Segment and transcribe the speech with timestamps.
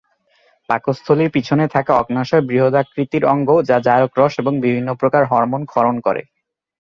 [0.69, 6.21] পাকস্থলীর পিছনে থাকা অগ্ন্যাশয় বৃহদাকৃতির অঙ্গ; যা জারক রস এবং বিভিন্ন প্রকার হরমোন ক্ষরণ করে।